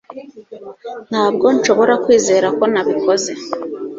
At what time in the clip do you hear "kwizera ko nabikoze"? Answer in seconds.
2.03-3.31